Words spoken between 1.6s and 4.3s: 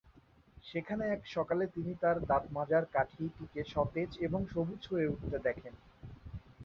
তিনি তার দাঁত মাজার কাঠি টিকে সতেজ